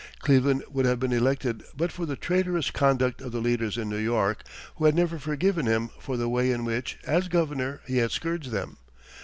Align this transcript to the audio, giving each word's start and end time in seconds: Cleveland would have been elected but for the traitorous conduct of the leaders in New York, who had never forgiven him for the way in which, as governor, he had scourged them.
Cleveland 0.17 0.63
would 0.67 0.87
have 0.87 0.99
been 0.99 1.13
elected 1.13 1.63
but 1.77 1.91
for 1.91 2.07
the 2.07 2.15
traitorous 2.15 2.71
conduct 2.71 3.21
of 3.21 3.31
the 3.31 3.39
leaders 3.39 3.77
in 3.77 3.87
New 3.87 3.97
York, 3.99 4.41
who 4.77 4.85
had 4.85 4.95
never 4.95 5.19
forgiven 5.19 5.67
him 5.67 5.91
for 5.99 6.17
the 6.17 6.27
way 6.27 6.49
in 6.51 6.65
which, 6.65 6.97
as 7.05 7.27
governor, 7.27 7.81
he 7.85 7.97
had 7.97 8.09
scourged 8.09 8.49
them. 8.49 8.77